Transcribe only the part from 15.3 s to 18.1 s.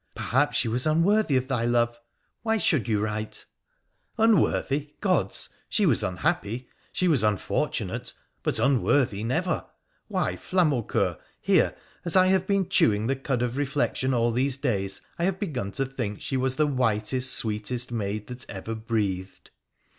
begun to think she was the whitest, sweetest